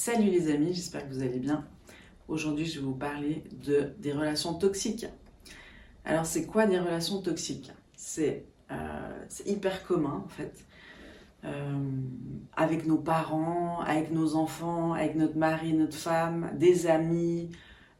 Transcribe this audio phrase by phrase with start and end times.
[0.00, 1.66] Salut les amis, j'espère que vous allez bien.
[2.28, 5.06] Aujourd'hui, je vais vous parler de, des relations toxiques.
[6.04, 7.72] Alors, c'est quoi des relations toxiques?
[7.96, 10.64] C'est euh, hyper commun en fait.
[11.44, 11.76] Euh,
[12.56, 17.50] avec nos parents, avec nos enfants, avec notre mari, notre femme, des amis,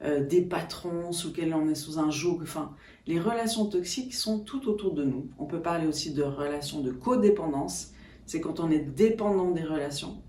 [0.04, 2.38] euh, des patrons sous lesquels on est sous un joug.
[2.42, 2.76] Enfin,
[3.08, 5.26] les relations toxiques sont tout autour de nous.
[5.36, 7.90] On peut parler aussi de relations de codépendance.
[8.24, 10.22] C'est quand on est dépendant des relations.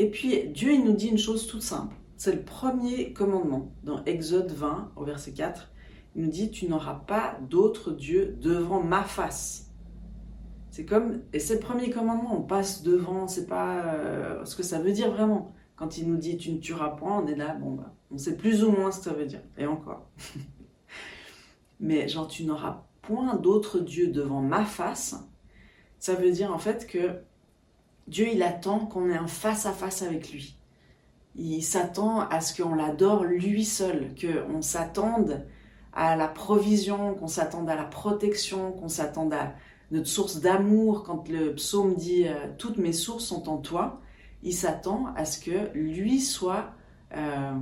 [0.00, 1.94] Et puis Dieu, il nous dit une chose toute simple.
[2.16, 5.70] C'est le premier commandement dans Exode 20 au verset 4.
[6.16, 9.70] Il nous dit, tu n'auras pas d'autre Dieu devant ma face.
[10.70, 14.62] C'est comme, et c'est le premier commandement, on passe devant, c'est pas euh, ce que
[14.62, 15.52] ça veut dire vraiment.
[15.76, 18.38] Quand il nous dit tu ne tueras point, on est là, bon bah, on sait
[18.38, 20.08] plus ou moins ce que ça veut dire, et encore.
[21.80, 25.14] Mais genre, tu n'auras point d'autre Dieu devant ma face,
[25.98, 27.20] ça veut dire en fait que
[28.08, 30.56] Dieu, il attend qu'on ait un face-à-face avec lui.
[31.36, 35.44] Il s'attend à ce qu'on l'adore lui seul, qu'on s'attende
[35.92, 39.54] à la provision, qu'on s'attende à la protection, qu'on s'attende à
[39.90, 41.02] notre source d'amour.
[41.04, 44.00] Quand le psaume dit euh, Toutes mes sources sont en toi,
[44.42, 46.72] il s'attend à ce que lui soit
[47.16, 47.52] euh,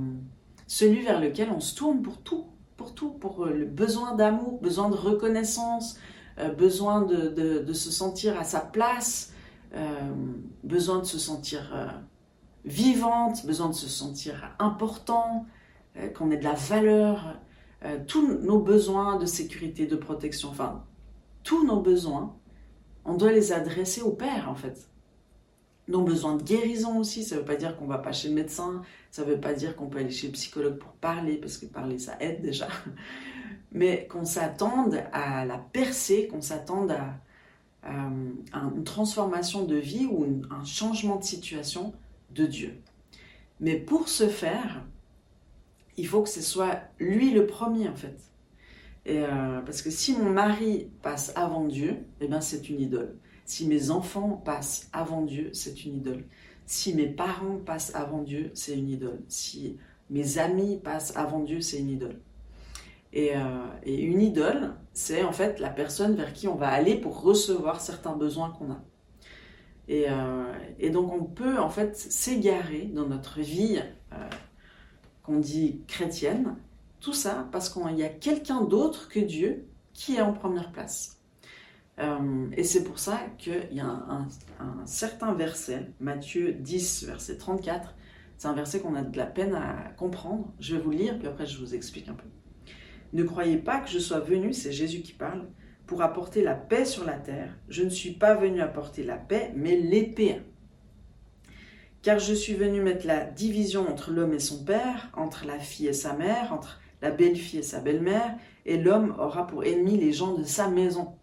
[0.67, 2.45] celui vers lequel on se tourne pour tout,
[2.77, 5.97] pour tout, pour euh, le besoin d'amour, besoin de reconnaissance,
[6.57, 9.33] besoin de, se sentir à sa place,
[10.63, 11.87] besoin de se sentir euh,
[12.65, 15.45] vivante, besoin de se sentir important,
[15.97, 17.35] euh, qu'on ait de la valeur,
[18.07, 20.83] tous nos besoins de sécurité, de protection, enfin,
[21.43, 22.35] tous nos besoins,
[23.05, 24.89] on doit les adresser au Père en fait.
[25.87, 28.35] Nos besoins de guérison aussi, ça ne veut pas dire qu'on va pas chez le
[28.35, 28.81] médecin,
[29.11, 31.67] ça ne veut pas dire qu'on peut aller chez le psychologue pour parler, parce que
[31.67, 32.67] parler ça aide déjà,
[33.71, 37.13] mais qu'on s'attende à la percer, qu'on s'attende à,
[37.85, 37.89] euh,
[38.53, 41.93] une transformation de vie ou un changement de situation
[42.31, 42.81] de Dieu.
[43.59, 44.85] Mais pour ce faire,
[45.97, 48.17] il faut que ce soit lui le premier en fait.
[49.05, 53.15] Et euh, parce que si mon mari passe avant Dieu, eh ben c'est une idole.
[53.45, 56.25] Si mes enfants passent avant Dieu, c'est une idole.
[56.65, 59.21] Si mes parents passent avant Dieu, c'est une idole.
[59.27, 59.77] Si
[60.09, 62.19] mes amis passent avant Dieu, c'est une idole.
[63.15, 67.21] Euh, et, une idole, c'est en fait la personne vers qui on va aller pour
[67.21, 68.81] recevoir certains besoins qu'on a.
[69.87, 73.81] Et, euh, donc on peut en fait s'égarer dans notre vie
[74.13, 74.29] euh,
[75.23, 76.55] qu'on dit chrétienne,
[76.99, 81.17] tout ça parce qu'il y a quelqu'un d'autre que Dieu qui est en première place.
[82.55, 84.27] et c'est pour ça qu'il y a un,
[84.59, 87.93] un, certain verset, Matthieu 10, verset 34,
[88.37, 90.53] c'est un verset qu'on a de la peine à comprendre.
[90.59, 92.27] Je vais vous lire, puis après je vous explique un peu.
[93.13, 95.47] Ne croyez pas que je sois venu, c'est Jésus qui parle,
[95.87, 97.57] pour apporter la paix sur la terre.
[97.67, 100.41] Je ne suis pas venu apporter la paix, mais l'épée.
[102.01, 105.87] Car je suis venu mettre la division entre l'homme et son père, entre la fille
[105.87, 110.13] et sa mère, entre la belle-fille et sa belle-mère, et l'homme aura pour ennemi les
[110.13, 111.15] gens de sa maison.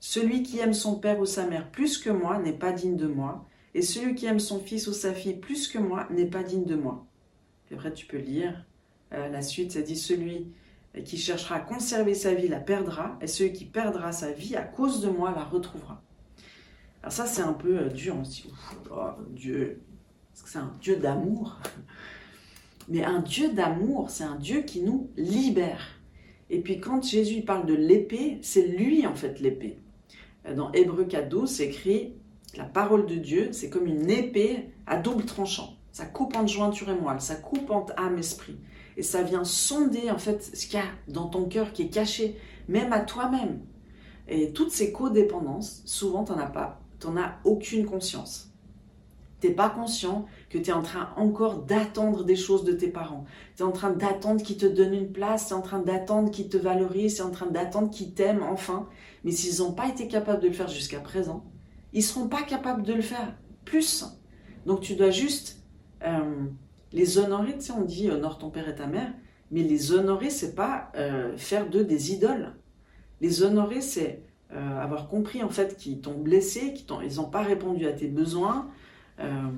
[0.00, 3.06] Celui qui aime son père ou sa mère plus que moi n'est pas digne de
[3.06, 6.42] moi, et celui qui aime son fils ou sa fille plus que moi n'est pas
[6.42, 7.06] digne de moi.
[7.68, 8.66] C'est vrai, tu peux lire
[9.12, 10.48] euh, la suite, ça dit celui
[10.94, 14.56] et qui cherchera à conserver sa vie la perdra, et celui qui perdra sa vie
[14.56, 16.02] à cause de moi la retrouvera.
[17.02, 18.50] Alors ça, c'est un peu euh, dur, on se dit,
[18.90, 19.80] oh, Dieu,
[20.42, 21.58] que c'est un Dieu d'amour
[22.88, 26.00] Mais un Dieu d'amour, c'est un Dieu qui nous libère.
[26.50, 29.78] Et puis quand Jésus parle de l'épée, c'est lui en fait l'épée.
[30.46, 32.12] Euh, dans Hébreu 4.12, c'est écrit,
[32.56, 35.76] la parole de Dieu, c'est comme une épée à double tranchant.
[35.92, 38.18] Ça coupe entre jointure et moelle, ça coupe entre âme
[38.96, 41.88] et ça vient sonder en fait ce qu'il y a dans ton cœur qui est
[41.88, 42.36] caché,
[42.68, 43.60] même à toi-même.
[44.28, 48.48] Et toutes ces codépendances, souvent tu n'en as pas, tu n'en as aucune conscience.
[49.40, 52.86] Tu n'es pas conscient que tu es en train encore d'attendre des choses de tes
[52.86, 53.24] parents.
[53.56, 56.30] Tu es en train d'attendre qu'ils te donnent une place, tu es en train d'attendre
[56.30, 58.88] qu'ils te valorisent, tu es en train d'attendre qu'ils t'aiment enfin.
[59.24, 61.44] Mais s'ils n'ont pas été capables de le faire jusqu'à présent,
[61.92, 64.04] ils ne seront pas capables de le faire plus.
[64.64, 65.62] Donc tu dois juste
[66.04, 66.46] euh,
[66.92, 69.12] les honorer, tu sais, on dit honore ton père et ta mère,
[69.50, 72.54] mais les honorer, c'est pas euh, faire d'eux des idoles.
[73.20, 74.22] Les honorer, c'est
[74.52, 78.68] euh, avoir compris en fait qu'ils t'ont blessé, qu'ils n'ont pas répondu à tes besoins,
[79.20, 79.50] euh,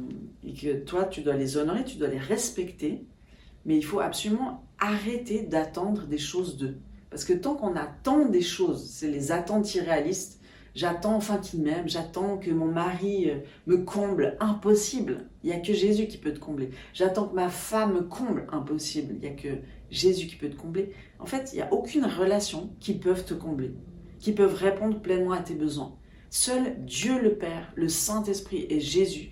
[0.45, 3.05] et que toi, tu dois les honorer, tu dois les respecter,
[3.65, 6.77] mais il faut absolument arrêter d'attendre des choses d'eux.
[7.11, 10.41] Parce que tant qu'on attend des choses, c'est les attentes irréalistes,
[10.75, 14.37] J'attends enfin qu'il m'aime, j'attends que mon mari euh, me comble.
[14.41, 15.27] Impossible.
[15.43, 16.71] Il n'y a que Jésus qui peut te combler.
[16.93, 18.47] J'attends que ma femme me comble.
[18.51, 19.15] Impossible.
[19.15, 19.61] Il n'y a que
[19.91, 20.93] Jésus qui peut te combler.
[21.21, 23.73] En fait, il n'y a aucune relation qui peut te combler,
[24.19, 25.95] qui peuvent répondre pleinement à tes besoins.
[26.31, 29.31] Seul Dieu le Père, le Saint-Esprit et Jésus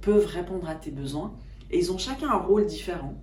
[0.00, 1.32] peuvent répondre à tes besoins.
[1.70, 3.14] Et ils ont chacun un rôle différent.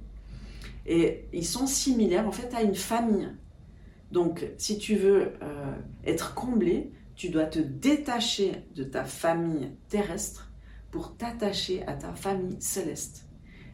[0.85, 3.27] Et ils sont similaires en fait à une famille.
[4.11, 5.33] Donc si tu veux
[6.05, 10.51] être comblé, tu dois te détacher de ta famille terrestre
[10.91, 13.25] pour t'attacher à ta famille céleste.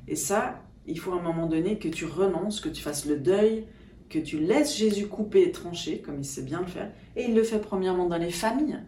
[0.07, 3.17] Et ça, il faut à un moment donné que tu renonces, que tu fasses le
[3.17, 3.65] deuil,
[4.09, 6.91] que tu laisses Jésus couper et trancher, comme il sait bien le faire.
[7.15, 8.79] Et il le fait premièrement dans les familles.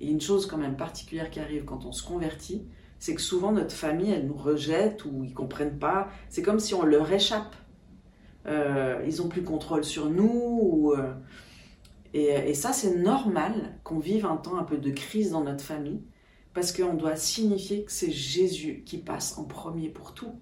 [0.00, 2.66] Et une chose quand même particulière qui arrive quand on se convertit,
[2.98, 6.08] c'est que souvent notre famille, elle nous rejette ou ils comprennent pas.
[6.28, 7.54] C'est comme si on leur échappe.
[8.46, 10.92] Euh, ils ont plus contrôle sur nous.
[10.96, 11.12] Euh,
[12.14, 16.02] et, ça, c'est normal qu'on vive un temps un peu de crise dans notre famille,
[16.52, 20.34] parce qu'on doit signifier que c'est Jésus qui passe en premier pour tout.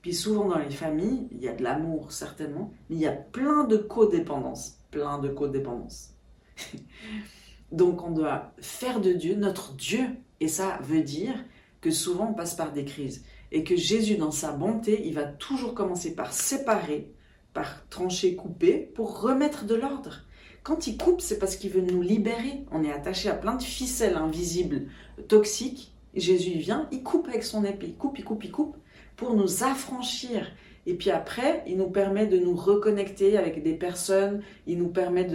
[0.00, 3.12] Puis souvent dans les familles, il y a de l'amour certainement, mais il y a
[3.12, 6.14] plein de codépendance, plein de codépendance.
[7.72, 10.06] Donc on doit faire de Dieu notre Dieu,
[10.40, 11.34] et ça veut dire
[11.82, 15.24] que souvent on passe par des crises, et que Jésus dans sa bonté, il va
[15.24, 17.12] toujours commencer par séparer,
[17.52, 20.22] par trancher, couper, pour remettre de l'ordre.
[20.68, 22.66] Quand il coupe, c'est parce qu'il veut nous libérer.
[22.70, 24.82] On est attaché à plein de ficelles invisibles,
[25.26, 25.94] toxiques.
[26.14, 28.76] Jésus vient, il coupe avec son épée, il coupe, il coupe, il coupe,
[29.16, 30.46] pour nous affranchir.
[30.84, 35.26] Et puis après, il nous permet de nous reconnecter avec des personnes, il nous permet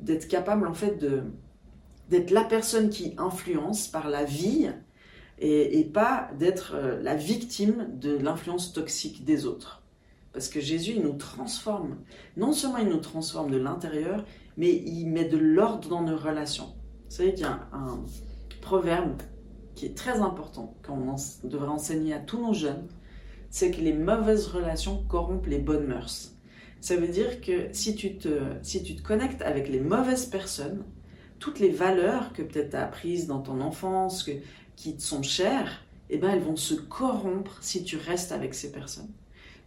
[0.00, 1.04] d'être capable en fait
[2.08, 4.70] d'être la personne qui influence par la vie
[5.40, 9.82] et, et pas d'être euh, la victime de l'influence toxique des autres.
[10.38, 11.96] Parce que Jésus, il nous transforme.
[12.36, 14.24] Non seulement il nous transforme de l'intérieur,
[14.56, 16.76] mais il met de l'ordre dans nos relations.
[17.08, 18.04] Vous savez qu'il y a un,
[18.60, 19.20] proverbe
[19.74, 22.86] qui est très important qu'on devrait enseigner à tous nos jeunes,
[23.50, 26.36] c'est que les mauvaises relations corrompent les bonnes mœurs.
[26.80, 30.84] Ça veut dire que si tu te, si tu te connectes avec les mauvaises personnes,
[31.40, 34.30] toutes les valeurs que peut-être tu as apprises dans ton enfance, que,
[34.76, 38.70] qui te sont chères, eh ben, elles vont se corrompre si tu restes avec ces
[38.70, 39.10] personnes.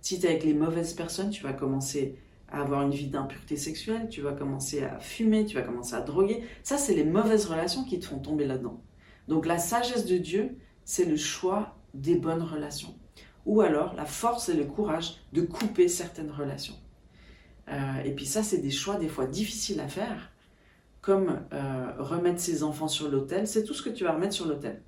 [0.01, 2.17] Si tu es avec les mauvaises personnes, tu vas commencer
[2.49, 6.01] à avoir une vie d'impureté sexuelle, tu vas commencer à fumer, tu vas commencer à
[6.01, 6.43] droguer.
[6.63, 8.81] Ça, c'est les mauvaises relations qui te font tomber là-dedans.
[9.27, 12.95] Donc la sagesse de Dieu, c'est le choix des bonnes relations.
[13.45, 16.75] Ou alors la force et le courage de couper certaines relations.
[17.69, 20.31] Euh, et puis ça, c'est des choix des fois difficiles à faire,
[21.01, 23.47] comme euh, remettre ses enfants sur l'autel.
[23.47, 24.81] C'est tout ce que tu vas remettre sur l'autel.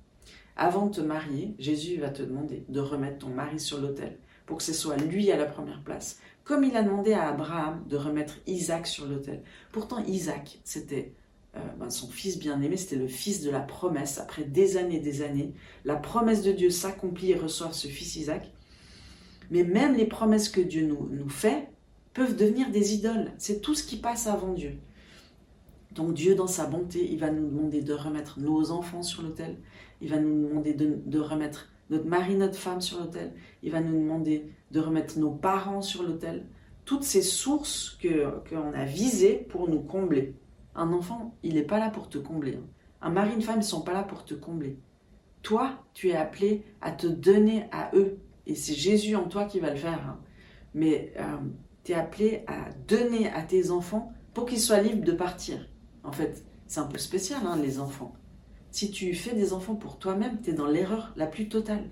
[0.56, 4.58] Avant de te marier, Jésus va te demander de remettre ton mari sur l'autel pour
[4.58, 7.96] que ce soit lui à la première place, comme il a demandé à Abraham de
[7.96, 9.42] remettre Isaac sur l'autel.
[9.72, 11.14] Pourtant, Isaac, c'était
[11.56, 14.18] euh, ben, son fils bien-aimé, c'était le fils de la promesse.
[14.18, 15.54] Après des années et des années,
[15.84, 18.52] la promesse de Dieu s'accomplit et reçoit ce fils Isaac.
[19.50, 21.68] Mais même les promesses que Dieu nous, fait
[22.12, 23.32] peuvent devenir des idoles.
[23.38, 24.78] C'est tout ce qui passe avant Dieu.
[25.92, 29.58] Donc Dieu, dans sa bonté, il va nous demander de remettre nos enfants sur l'autel.
[30.00, 33.32] Il va nous demander de, de remettre notre mari, notre femme sur l'autel.
[33.62, 36.46] Il va nous demander de remettre nos parents sur l'autel.
[36.84, 37.98] Toutes ces sources
[38.48, 40.34] qu'on a visées pour nous combler.
[40.74, 42.56] Un enfant, il n'est pas là pour te combler.
[42.56, 42.66] Hein.
[43.00, 44.78] Un mari, une femme, ils ne sont pas là pour te combler.
[45.42, 48.18] Toi, tu es appelé à te donner à eux.
[48.46, 50.00] Et c'est Jésus en toi qui va le faire.
[50.08, 50.20] Hein.
[50.74, 51.36] Mais euh,
[51.84, 55.68] tu es appelé à donner à tes enfants pour qu'ils soient libres de partir.
[56.02, 58.14] En fait, c'est un peu spécial, hein, les enfants.
[58.74, 61.88] Si tu fais des enfants pour toi-même, tu es dans l'erreur la plus totale.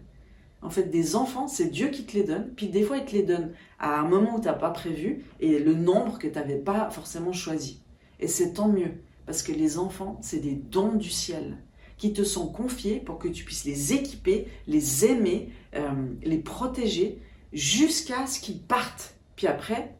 [0.62, 2.52] En fait, des enfants, c'est Dieu qui te les donne.
[2.56, 5.24] Puis des fois, il te les donne à un moment où tu n'as pas prévu
[5.38, 7.84] et le nombre que tu n'avais pas forcément choisi.
[8.18, 8.94] Et c'est tant mieux,
[9.26, 11.56] parce que les enfants, c'est des dons du ciel
[11.98, 15.88] qui te sont confiés pour que tu puisses les équiper, les aimer, euh,
[16.24, 17.22] les protéger,
[17.52, 19.14] jusqu'à ce qu'ils partent.
[19.36, 19.94] Puis après,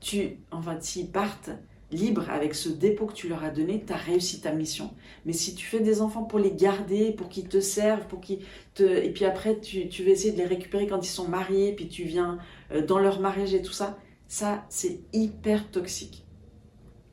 [0.00, 1.50] tu, enfin, s'ils partent,
[1.96, 4.92] libre avec ce dépôt que tu leur as donné, tu as réussi ta mission.
[5.24, 8.40] Mais si tu fais des enfants pour les garder, pour qu'ils te servent, pour qu'ils
[8.74, 8.82] te...
[8.82, 11.88] Et puis après, tu, tu vas essayer de les récupérer quand ils sont mariés, puis
[11.88, 12.38] tu viens
[12.72, 13.98] euh, dans leur mariage et tout ça,
[14.28, 16.24] ça, c'est hyper toxique.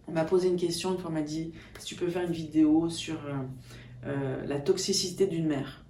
[0.07, 2.33] On m'a posé une question, une fois on m'a dit si tu peux faire une
[2.33, 3.33] vidéo sur euh,
[4.05, 5.85] euh, la toxicité d'une mère.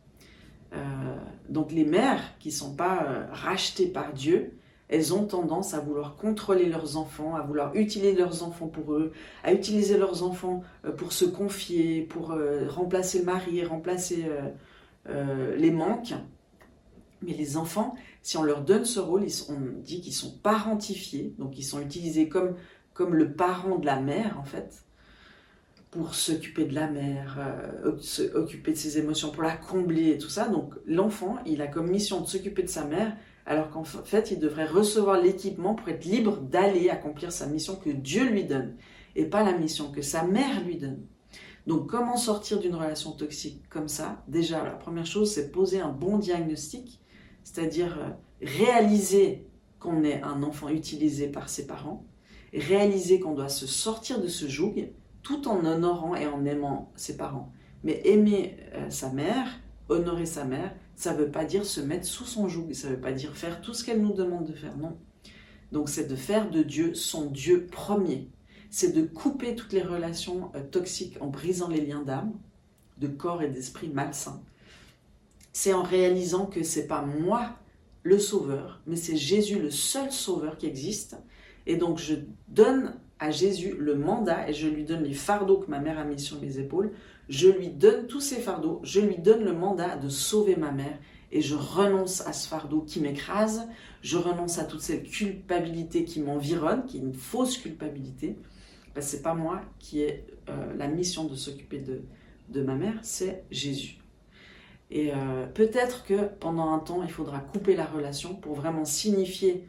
[1.50, 4.58] donc les mères qui ne sont pas rachetées par Dieu,
[4.94, 9.12] elles ont tendance à vouloir contrôler leurs enfants, à vouloir utiliser leurs enfants pour eux,
[9.44, 14.26] à utiliser leurs enfants euh, pour se confier, pour euh, remplacer le mari, remplacer
[15.10, 16.14] euh, les manques.
[17.24, 21.58] Mais les enfants, si on leur donne ce rôle, on dit qu'ils sont parentifiés, donc
[21.58, 22.54] ils sont utilisés comme,
[22.94, 24.84] comme le parent de la mère en fait,
[25.90, 27.40] pour s'occuper de la mère,
[28.00, 30.50] s'occuper de ses émotions, pour la combler et tout ça.
[30.50, 34.40] Donc l'enfant, il a comme mission de s'occuper de sa mère alors qu'en fait, il
[34.40, 38.76] devrait recevoir l'équipement pour être libre d'aller accomplir sa mission que Dieu lui donne,
[39.16, 41.06] et pas la mission que sa mère lui donne.
[41.68, 44.24] Donc comment sortir d'une relation toxique comme ça?
[44.28, 47.00] Déjà, la première chose, c'est poser un bon diagnostic,
[47.44, 48.10] c'est-à-dire euh,
[48.42, 49.48] réaliser
[49.80, 52.06] qu'on est un enfant utilisé par ses parents,
[52.54, 54.90] réaliser qu'on doit se sortir de ce joug
[55.22, 57.52] tout en honorant et en aimant ses parents.
[57.84, 59.48] Mais aimer euh, sa mère,
[59.90, 62.96] honorer sa mère, ça ne veut pas dire se mettre sous son joug, ça ne
[62.96, 64.98] veut pas dire faire tout ce qu'elle nous demande de faire, non.
[65.72, 68.30] Donc c'est de faire de Dieu son Dieu premier.
[68.70, 72.34] C'est de couper toutes les relations euh, toxiques en brisant les liens d'âme,
[73.00, 74.42] de corps et d'esprit malsains.
[75.52, 77.58] C'est en réalisant que c'est pas moi
[78.04, 81.18] le sauveur, mais c'est Jésus le seul sauveur qui existe.
[81.66, 82.16] Et donc je
[82.48, 86.04] donne à Jésus le mandat et je lui donne les fardeaux que ma mère a
[86.04, 86.92] mis sur mes épaules.
[87.30, 91.00] Je lui donne tous ces fardeaux, je lui donne le mandat de sauver ma mère
[91.32, 93.70] et je renonce à ce fardeau qui m'écrase,
[94.02, 98.36] je renonce à toute cette culpabilité qui m'environne, qui est une fausse culpabilité.
[98.94, 102.02] Que c'est pas moi qui ai euh, la mission de s'occuper de,
[102.50, 104.00] de ma mère, c'est Jésus.
[104.92, 109.68] Et euh, peut-être que pendant un temps, il faudra couper la relation pour vraiment signifier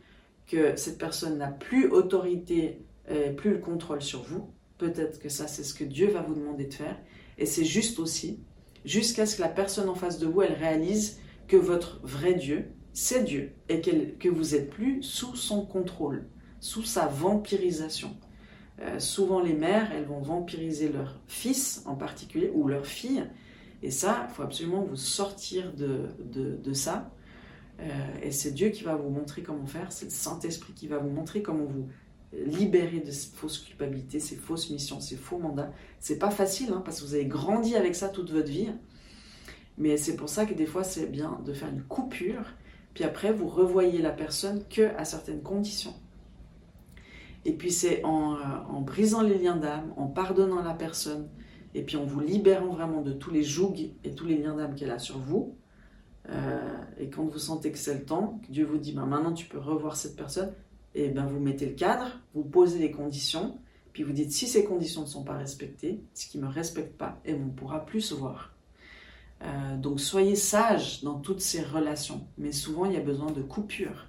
[0.49, 4.51] que cette personne n'a plus autorité, euh, plus le contrôle sur vous.
[4.79, 6.97] Peut-être que ça, c'est ce que Dieu va vous demander de faire.
[7.39, 8.41] Et c'est juste aussi,
[8.85, 11.19] jusqu'à ce que la personne en face de vous, elle réalise
[11.49, 16.29] que votre vrai Dieu, c'est Dieu, et que vous n'êtes plus sous son contrôle,
[16.61, 18.17] sous sa vampirisation.
[18.81, 23.25] Euh, souvent, les mères, elles vont vampiriser leur fils en particulier, ou leur fille,
[23.85, 27.13] et ça, il faut absolument vous sortir de, de, ça.
[27.81, 27.85] Euh,
[28.23, 31.11] et c'est Dieu qui va vous montrer comment faire, c'est le Saint-Esprit qui va vous
[31.11, 31.89] montrer comment vous
[32.47, 35.73] libérer de ces fausses culpabilités, ces fausses missions, ces faux mandats.
[36.01, 38.69] C'est pas facile, hein, parce que vous avez grandi avec ça toute votre vie.
[39.79, 42.45] Mais c'est pour ça que des fois, c'est bien de faire une coupure,
[42.95, 45.95] puis après, vous revoyez la personne que à certaines conditions.
[47.45, 51.29] Et puis c'est en, euh, brisant les liens d'âme, en pardonnant la personne,
[51.75, 54.75] et puis en vous libérant vraiment de tous les jougs et tous les liens d'âme
[54.75, 55.57] qu'elle a sur vous,
[56.31, 59.33] euh, et quand vous sentez que c'est le temps, que Dieu vous dit ben maintenant
[59.33, 60.53] tu peux revoir cette personne,
[60.95, 63.59] et ben vous mettez le cadre, vous posez les conditions,
[63.93, 66.97] puis vous dites si ces conditions ne sont pas respectées, ce qui ne me respecte
[66.97, 68.55] pas, et on ne pourra plus se voir.
[69.43, 73.43] Euh, donc soyez sage dans toutes ces relations, mais souvent il y a besoin de
[73.43, 74.07] coupures.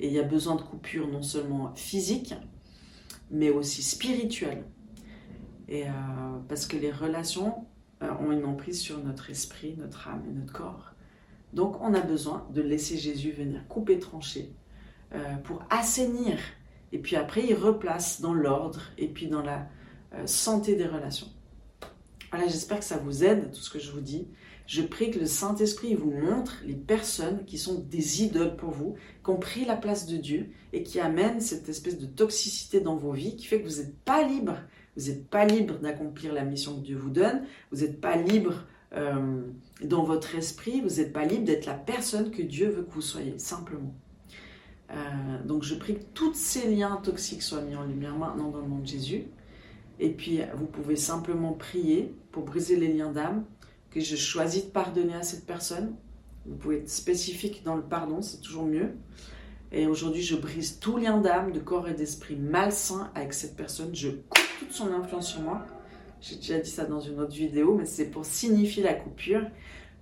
[0.00, 2.34] Et il y a besoin de coupures non seulement physiques,
[3.30, 4.64] mais aussi spirituelles.
[5.66, 5.90] Et, euh,
[6.48, 7.66] parce que les relations
[8.02, 10.92] euh, ont une emprise sur notre esprit, notre âme et notre corps.
[11.52, 14.52] Donc on a besoin de laisser Jésus venir couper, trancher,
[15.14, 16.38] euh, pour assainir.
[16.92, 19.68] Et puis après, il replace dans l'ordre et puis dans la
[20.24, 21.26] santé des relations.
[22.30, 24.26] Voilà, j'espère que ça vous aide, tout ce que je vous dis.
[24.66, 28.94] Je prie que le Saint-Esprit vous montre les personnes qui sont des idoles pour vous,
[29.22, 32.96] qui ont pris la place de Dieu et qui amènent cette espèce de toxicité dans
[32.96, 34.56] vos vies qui fait que vous n'êtes pas libre
[34.98, 37.44] vous n'êtes pas libre d'accomplir la mission que Dieu vous donne.
[37.70, 39.42] Vous n'êtes pas libre euh,
[39.80, 40.80] dans votre esprit.
[40.80, 43.94] Vous n'êtes pas libre d'être la personne que Dieu veut que vous soyez, simplement.
[44.90, 48.60] Euh, donc je prie que tous ces liens toxiques soient mis en lumière maintenant dans
[48.60, 49.24] le nom de Jésus.
[50.00, 53.44] Et puis vous pouvez simplement prier pour briser les liens d'âme,
[53.90, 55.94] que je choisis de pardonner à cette personne.
[56.46, 58.92] Vous pouvez être spécifique dans le pardon, c'est toujours mieux.
[59.70, 63.94] Et aujourd'hui, je brise tout lien d'âme, de corps et d'esprit malsain avec cette personne.
[63.94, 65.66] Je coupe toute son influence sur moi.
[66.20, 69.42] J'ai déjà dit ça dans une autre vidéo, mais c'est pour signifier la coupure.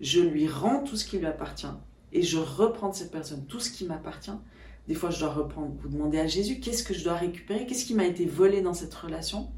[0.01, 1.67] Je lui rends tout ce qui lui appartient
[2.13, 4.31] et je reprends de cette personne tout ce qui m'appartient.
[4.89, 7.67] Des fois, je dois reprendre, vous demander à Jésus, qu'est-ce que je dois récupérer?
[7.67, 9.51] Qu'est-ce qui m'a été volé dans cette relation?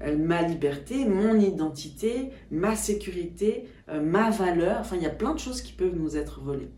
[0.00, 4.78] Euh, Ma liberté, mon identité, ma sécurité, euh, ma valeur.
[4.80, 6.70] Enfin, il y a plein de choses qui peuvent nous être volées.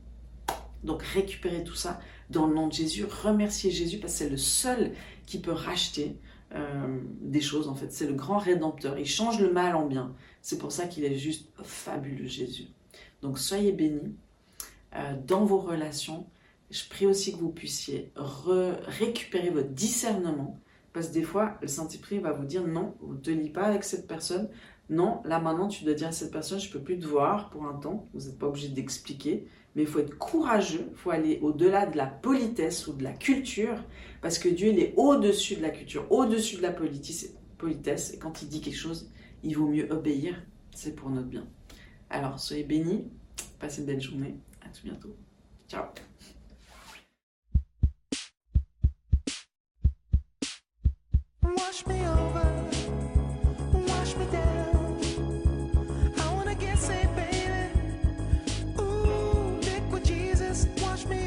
[0.83, 4.37] Donc, récupérer tout ça dans le nom de Jésus, remercier Jésus parce que c'est le
[4.37, 4.93] seul
[5.27, 6.19] qui peut racheter
[6.55, 7.93] euh, des choses en fait.
[7.93, 8.99] C'est le grand rédempteur.
[8.99, 10.15] Il change le mal en bien.
[10.43, 12.67] C'est pour ça qu'il est juste fabuleux Jésus.
[13.23, 14.15] Donc soyez bénis
[15.27, 16.27] dans vos relations.
[16.71, 20.59] Je prie aussi que vous puissiez récupérer votre discernement.
[20.93, 23.85] Parce que des fois, le Saint-Esprit va vous dire non, vous ne te pas avec
[23.85, 24.49] cette personne.
[24.91, 27.51] Non, là maintenant, tu dois dire à cette personne, je ne peux plus te voir
[27.51, 28.09] pour un temps.
[28.15, 31.97] Vous n'êtes pas obligé d'expliquer mais il faut être courageux, il faut aller au-delà de
[31.97, 33.83] la politesse ou de la culture,
[34.23, 38.43] parce que Dieu, il est au-dessus de la culture, au-dessus de la politesse, et quand
[38.43, 39.11] il dit quelque chose,
[39.43, 40.43] il vaut mieux obéir,
[40.75, 41.47] c'est pour notre bien.
[42.11, 43.11] Alors, soyez bénis,
[43.59, 45.17] passez une belle journée, à tout bientôt.
[45.69, 45.85] Ciao
[51.67, 52.65] Wash me over,
[53.73, 54.64] wash me down.